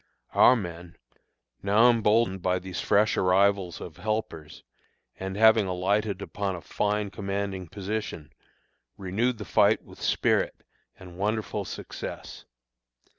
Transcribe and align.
Our 0.33 0.55
men, 0.55 0.95
now 1.61 1.87
emboldened 1.91 2.41
by 2.41 2.57
these 2.57 2.81
fresh 2.81 3.15
arrivals 3.17 3.79
of 3.79 3.97
helpers, 3.97 4.63
and 5.19 5.35
having 5.37 5.67
alighted 5.67 6.23
upon 6.23 6.55
a 6.55 6.61
fine 6.61 7.11
commanding 7.11 7.67
position, 7.67 8.33
renewed 8.97 9.37
the 9.37 9.45
fight 9.45 9.83
with 9.83 10.01
spirit 10.01 10.63
and 10.97 11.19
wonderful 11.19 11.65
success. 11.65 12.45